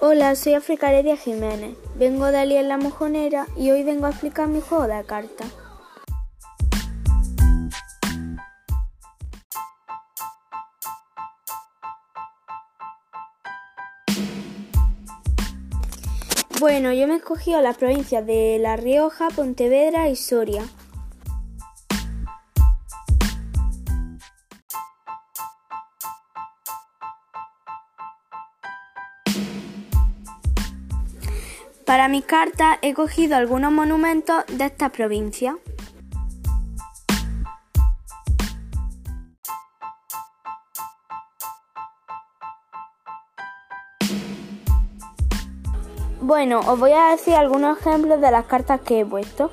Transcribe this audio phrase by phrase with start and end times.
[0.00, 1.76] Hola, soy África Heredia Jiménez.
[1.96, 5.48] Vengo de Ali en la Mojonera y hoy vengo a explicar mi juego de cartas.
[16.60, 20.62] Bueno, yo me he escogido las provincias de La Rioja, Pontevedra y Soria.
[31.88, 35.56] Para mis cartas he cogido algunos monumentos de esta provincia.
[46.20, 49.50] Bueno, os voy a decir algunos ejemplos de las cartas que he puesto.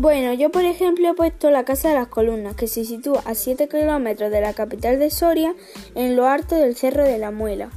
[0.00, 3.34] Bueno, yo por ejemplo he puesto la Casa de las Columnas, que se sitúa a
[3.34, 5.56] 7 kilómetros de la capital de Soria,
[5.96, 7.70] en lo alto del Cerro de la Muela.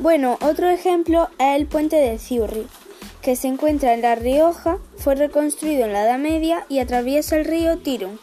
[0.00, 2.66] Bueno, otro ejemplo es el puente de Ciurri,
[3.22, 7.44] que se encuentra en La Rioja, fue reconstruido en la Edad Media y atraviesa el
[7.44, 8.18] río Tirón.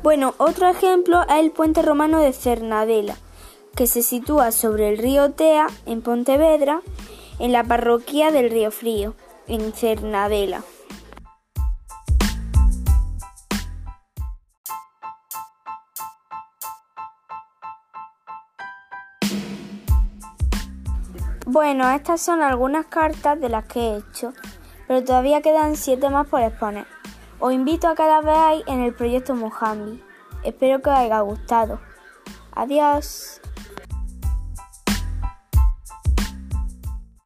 [0.00, 3.16] Bueno, otro ejemplo es el puente romano de Cernadela,
[3.74, 6.82] que se sitúa sobre el río Tea, en Pontevedra,
[7.40, 9.14] en la parroquia del Río Frío,
[9.48, 10.62] en Cernadela.
[21.44, 24.32] Bueno, estas son algunas cartas de las que he hecho,
[24.86, 26.97] pero todavía quedan siete más por exponer.
[27.40, 30.02] Os invito a que las veáis en el proyecto Mojambi.
[30.42, 31.78] Espero que os haya gustado.
[32.52, 33.40] Adiós.